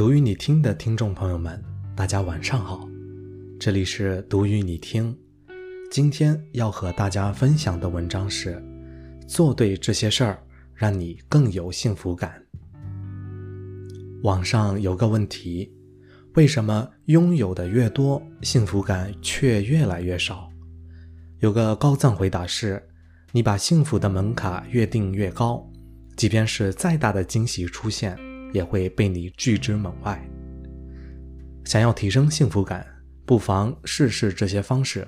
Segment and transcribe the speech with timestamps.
[0.00, 1.62] 读与你听的听众朋友们，
[1.94, 2.88] 大家晚上好，
[3.60, 5.14] 这里是读与你听。
[5.90, 8.64] 今天要和大家分享的文章是：
[9.28, 10.42] 做对这些事儿，
[10.74, 12.42] 让你更有幸福感。
[14.22, 15.70] 网上有个问题，
[16.32, 20.48] 为什么拥有的越多，幸福感却越来越少？
[21.40, 22.82] 有个高赞回答是：
[23.32, 25.62] 你把幸福的门槛越定越高，
[26.16, 28.16] 即便是再大的惊喜出现。
[28.52, 30.20] 也会被你拒之门外。
[31.64, 32.86] 想要提升幸福感，
[33.24, 35.06] 不妨试试这些方式：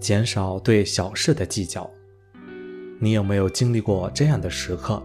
[0.00, 1.90] 减少对小事的计较。
[3.00, 5.02] 你有没有经历过这样的时刻？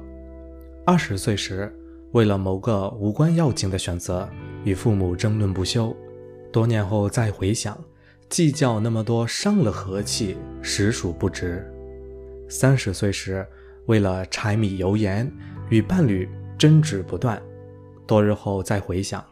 [0.86, 1.74] 二十岁时，
[2.12, 4.28] 为了某个无关要紧的选择，
[4.64, 5.96] 与父母争论不休；
[6.52, 7.78] 多年后再回想，
[8.28, 11.66] 计较那么多，伤了和气，实属不值。
[12.50, 13.46] 三十岁时，
[13.86, 15.32] 为了柴米油盐，
[15.70, 16.28] 与伴侣。
[16.60, 17.42] 争执不断，
[18.06, 19.24] 多日后再回想，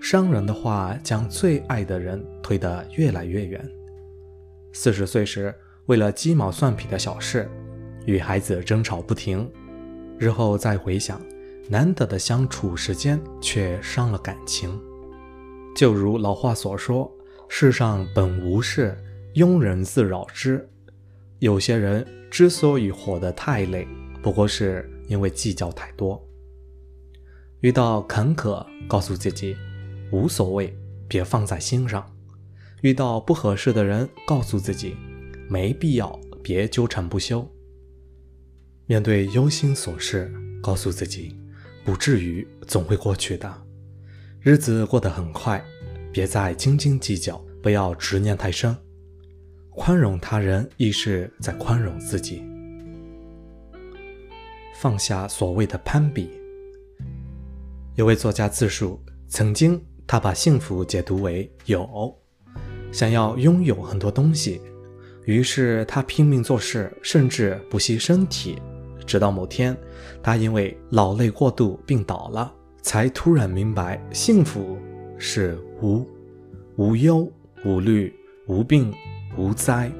[0.00, 3.68] 伤人的话将最爱的人推得越来越远。
[4.72, 5.52] 四十岁时，
[5.86, 7.50] 为了鸡毛蒜皮的小事，
[8.06, 9.50] 与孩子争吵不停，
[10.16, 11.20] 日后再回想，
[11.68, 14.80] 难得的相处时间却伤了感情。
[15.74, 17.10] 就如老话所说
[17.50, 18.96] ：“世上本无事，
[19.34, 20.64] 庸人自扰之。”
[21.40, 23.84] 有些人之所以活得太累，
[24.22, 26.24] 不过是因为计较太多。
[27.62, 29.56] 遇到坎坷，告诉自己
[30.10, 32.02] 无所谓，别放在心上；
[32.80, 34.96] 遇到不合适的人，告诉自己
[35.48, 37.48] 没必要，别纠缠不休。
[38.86, 40.28] 面对忧心琐事，
[40.60, 41.36] 告诉自己
[41.84, 43.62] 不至于，总会过去的。
[44.40, 45.64] 日子过得很快，
[46.12, 48.76] 别再斤斤计较，不要执念太深。
[49.70, 52.42] 宽容他人，亦是在宽容自己。
[54.80, 56.41] 放下所谓的攀比。
[57.94, 58.98] 有位作家自述，
[59.28, 61.86] 曾经他把幸福解读为有，
[62.90, 64.62] 想要拥有很多东西，
[65.26, 68.56] 于是他拼命做事，甚至不惜身体。
[69.06, 69.76] 直到某天，
[70.22, 74.78] 他因为劳累过度病倒了，才突然明白，幸福
[75.18, 76.06] 是无，
[76.76, 77.30] 无忧
[77.62, 78.10] 无虑，
[78.48, 78.90] 无病
[79.36, 79.92] 无灾。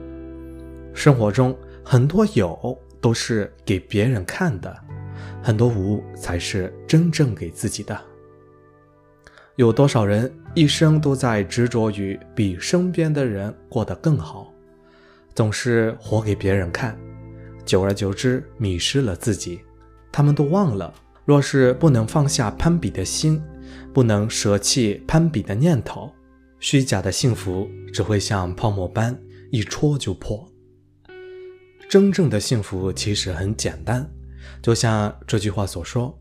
[0.95, 1.55] 生活中
[1.85, 4.75] 很多有都是给别人看的。
[5.43, 7.99] 很多无才是真正给自己的。
[9.56, 14.50] 有多少人一生都在执着于比身边的人过得更好，
[15.34, 16.99] 总是活给别人看，
[17.65, 19.61] 久而久之迷失了自己。
[20.11, 20.93] 他们都忘了，
[21.25, 23.43] 若是不能放下攀比的心，
[23.93, 26.11] 不能舍弃攀比的念头，
[26.59, 29.19] 虚假的幸福只会像泡沫般
[29.50, 30.49] 一戳就破。
[31.88, 34.11] 真正的幸福其实很简单。
[34.63, 36.19] 就像这句话所说，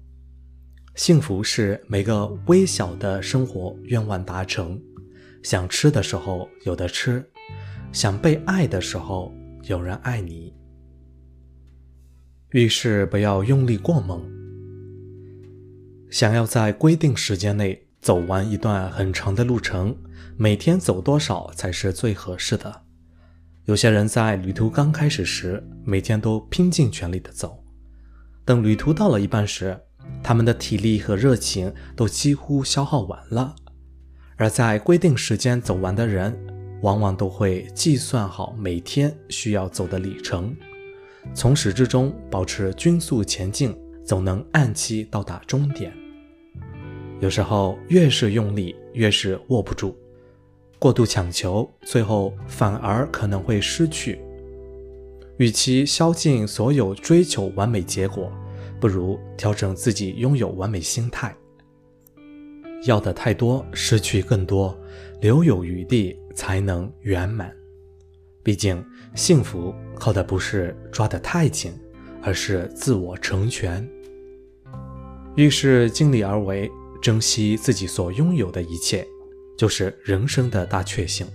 [0.95, 4.81] 幸福是每个微小的生活愿望达成。
[5.43, 7.27] 想吃的时候有的吃，
[7.91, 9.33] 想被爱的时候
[9.63, 10.53] 有人爱你。
[12.51, 14.21] 遇事不要用力过猛。
[16.11, 19.95] 想要在规定时间内走完一段很长的路程，
[20.37, 22.83] 每天走多少才是最合适的？
[23.65, 27.60] 有些人在旅途刚开始时，每天都拼尽全力的走。
[28.43, 29.79] 等旅途到了一半时，
[30.23, 33.55] 他们的体力和热情都几乎消耗完了。
[34.35, 36.35] 而在规定时间走完的人，
[36.81, 40.55] 往往都会计算好每天需要走的里程，
[41.33, 45.93] 从始至终保持均速前进，总能按期到达终点。
[47.19, 49.95] 有时候越是用力，越是握不住，
[50.79, 54.19] 过度强求，最后反而可能会失去。
[55.37, 58.31] 与其消尽所有追求完美结果，
[58.79, 61.35] 不如调整自己拥有完美心态。
[62.85, 64.77] 要的太多，失去更多，
[65.19, 67.55] 留有余地才能圆满。
[68.43, 68.83] 毕竟，
[69.13, 71.71] 幸福靠的不是抓得太紧，
[72.23, 73.87] 而是自我成全。
[75.35, 76.69] 遇事尽力而为，
[77.01, 79.07] 珍惜自己所拥有的一切，
[79.57, 81.27] 就是人生的大确幸。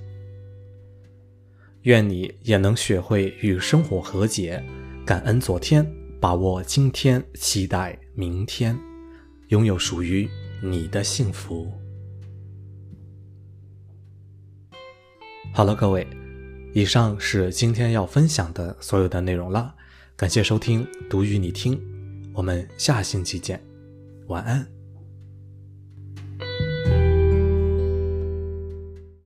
[1.87, 4.61] 愿你也能学会与生活和解，
[5.07, 5.89] 感恩昨天，
[6.21, 8.77] 把握今天，期待明天，
[9.51, 10.29] 拥有属于
[10.61, 11.73] 你的幸福。
[15.53, 16.05] 好了，各位，
[16.75, 19.73] 以上是今天要分享的所有的内容了。
[20.17, 21.81] 感谢收听，读与你听，
[22.35, 23.63] 我们下星期见，
[24.27, 24.76] 晚安。